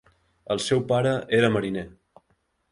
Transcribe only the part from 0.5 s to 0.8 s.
El